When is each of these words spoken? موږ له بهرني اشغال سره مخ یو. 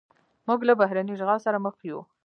موږ 0.47 0.59
له 0.67 0.73
بهرني 0.79 1.11
اشغال 1.15 1.39
سره 1.45 1.57
مخ 1.65 1.75
یو. 1.89 1.99